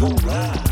cool 0.00 0.16
ride. 0.24 0.69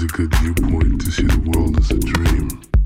is 0.00 0.04
a 0.04 0.16
good 0.16 0.34
viewpoint 0.36 1.00
to 1.00 1.10
see 1.10 1.24
the 1.24 1.50
world 1.50 1.76
as 1.78 1.90
a 1.90 1.98
dream. 1.98 2.79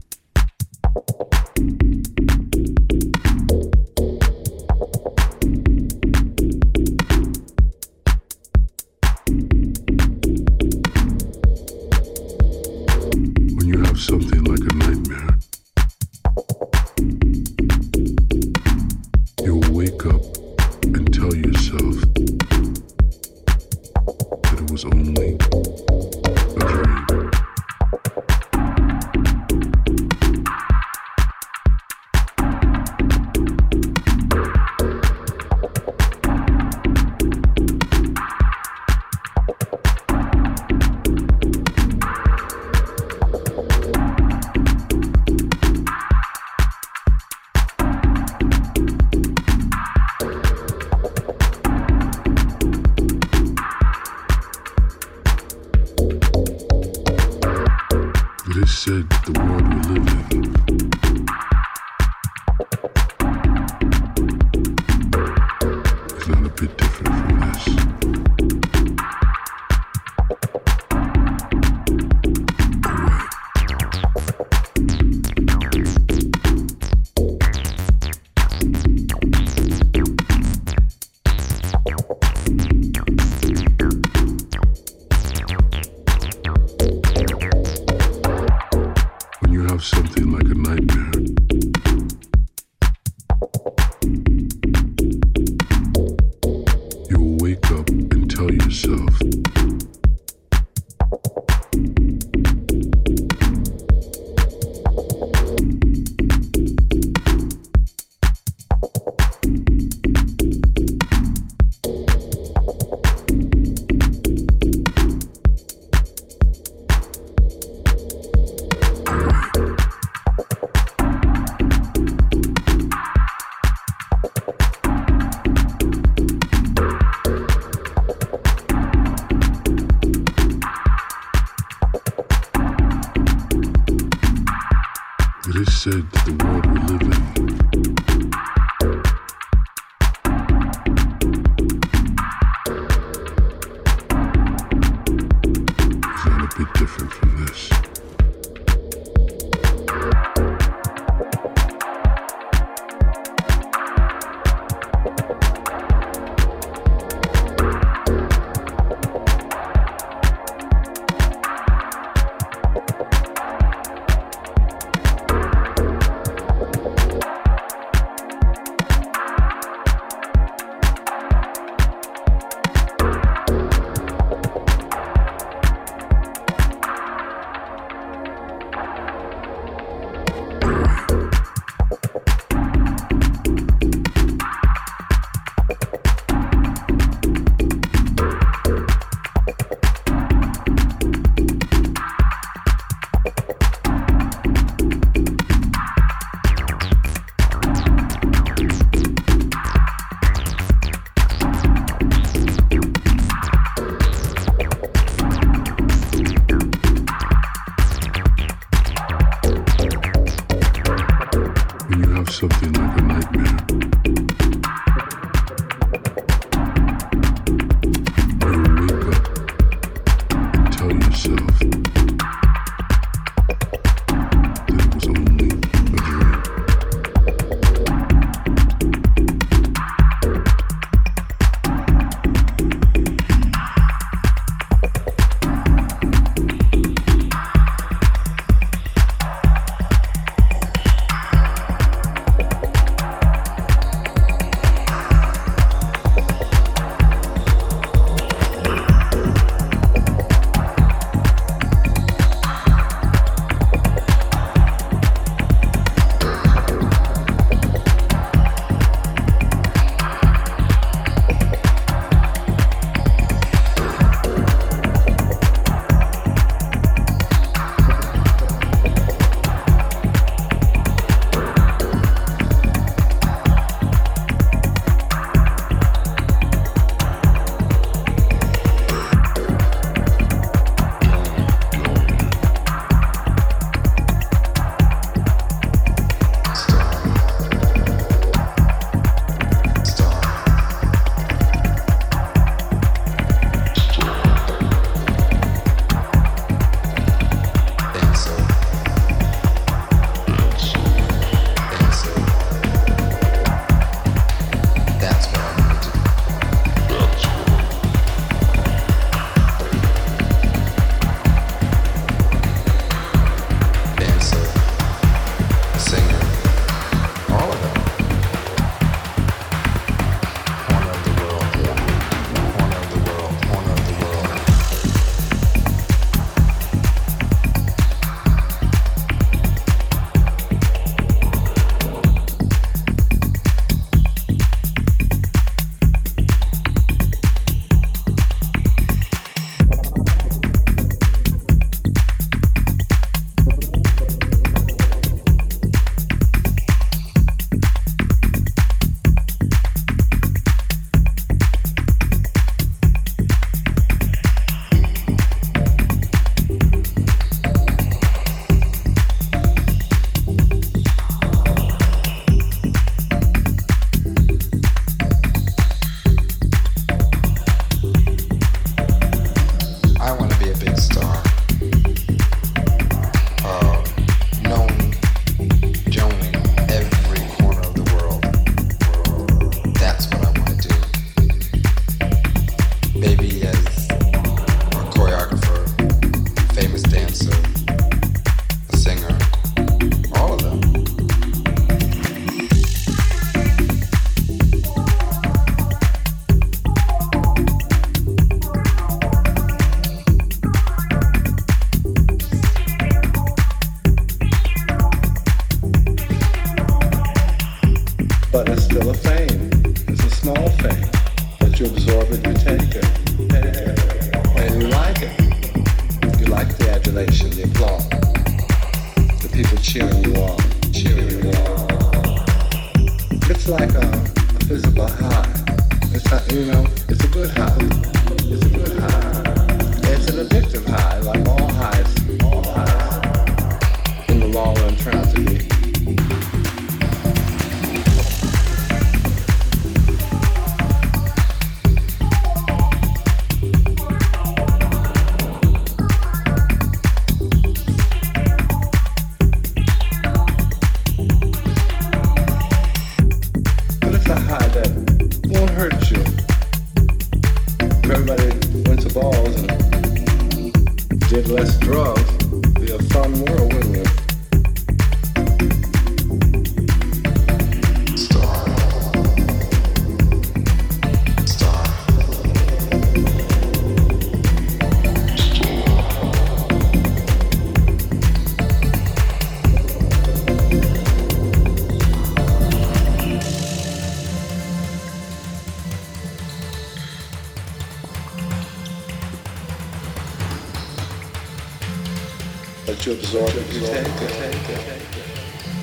that 492.75 492.87
you 492.87 492.93
absorb, 492.93 493.29
absorb, 493.29 493.47
absorb, 493.47 493.87
absorb. 493.87 494.67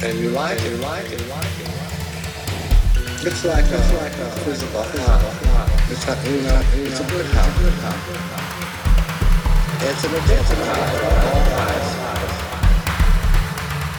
and 0.03 0.19
you 0.19 0.29
like 0.29 0.61
it, 0.61 0.79
like 0.79 1.11
it, 1.11 1.27
like 1.27 1.59
it. 1.59 1.67
It's 3.27 3.43
like 3.43 3.65
a, 3.65 3.75
it's 3.75 3.93
like 3.93 4.13
a 4.13 4.31
physical 4.41 4.81
high. 4.81 5.91
It's 5.91 6.07
like 6.07 6.25
you 6.25 6.41
know, 6.41 6.61
it's 6.73 6.99
a 6.99 7.03
good 7.03 7.25
high. 7.25 7.51
It's 9.83 10.03
an 10.05 10.11
addictive 10.11 10.63
high. 10.67 10.91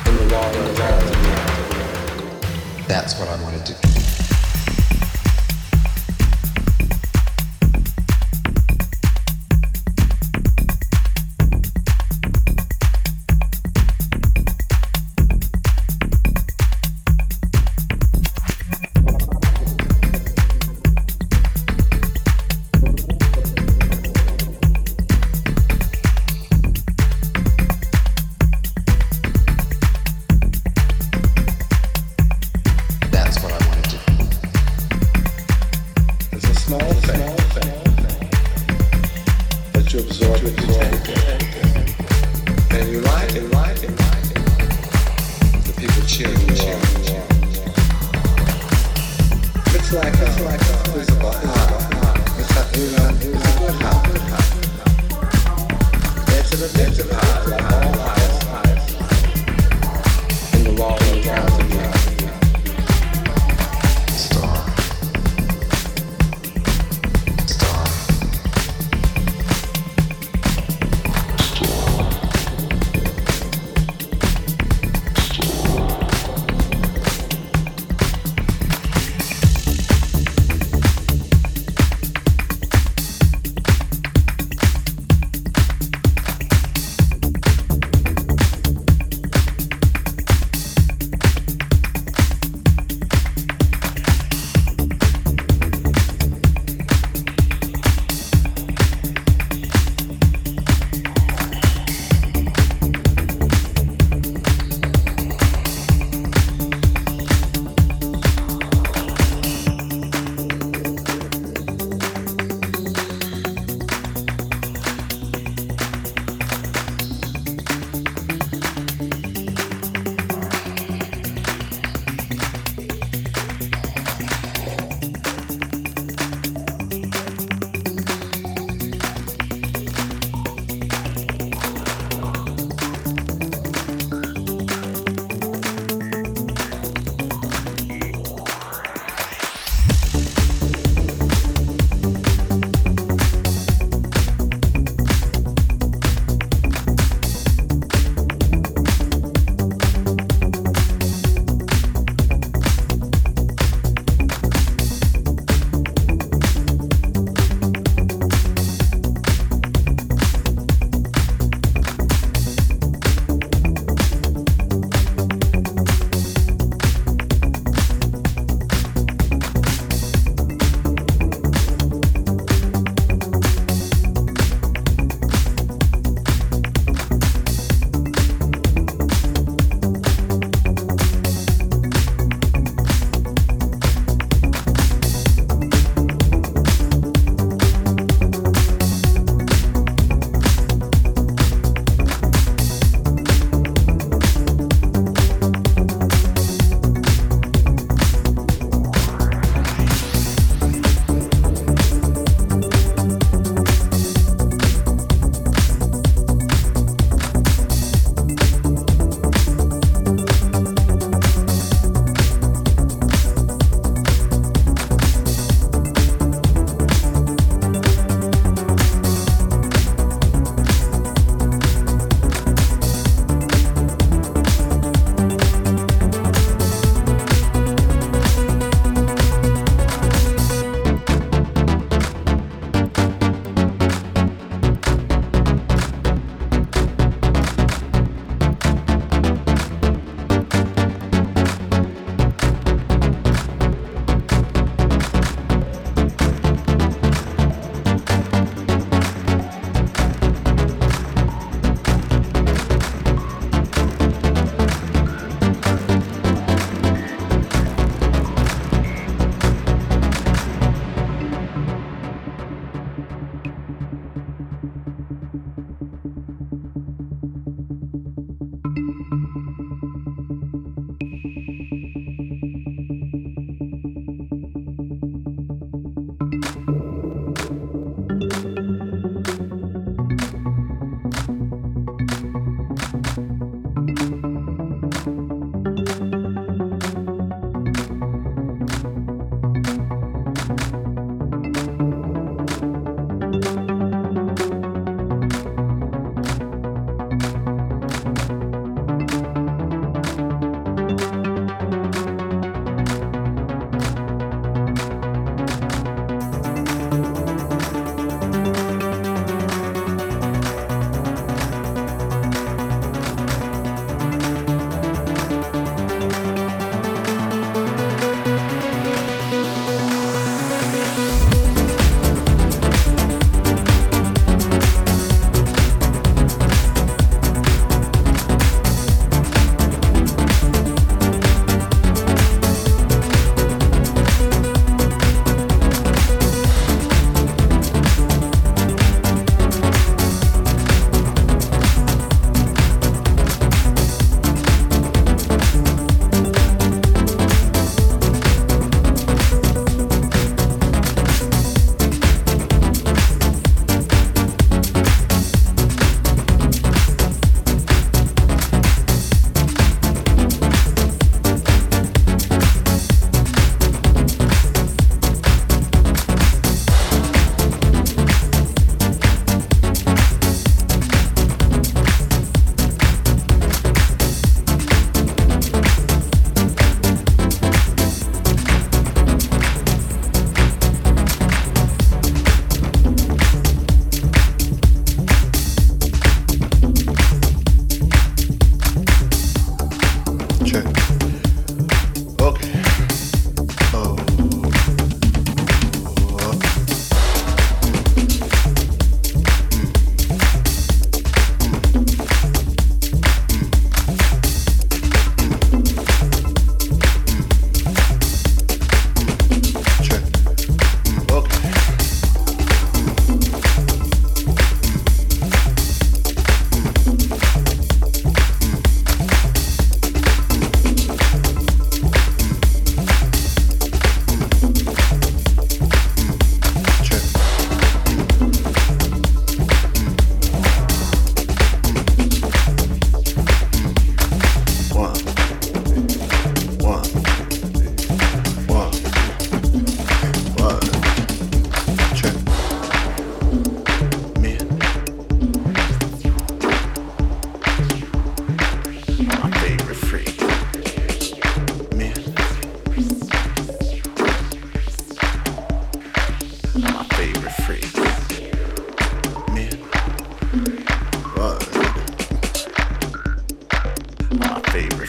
In 0.09 0.15
the 0.17 0.25
long 0.33 0.55
run, 0.79 1.05
that's 2.89 3.19
what 3.19 3.29
I 3.29 3.43
wanted 3.43 3.67
to 3.67 3.75
do. 3.75 3.92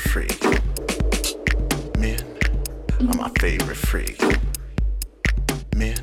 freak. 0.03 0.43
Men 1.97 2.19
are 3.09 3.17
my 3.17 3.29
favorite 3.39 3.77
freak. 3.77 4.21
Men 5.75 5.97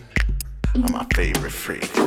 are 0.74 0.90
my 0.90 1.07
favorite 1.14 1.53
freak. 1.53 1.99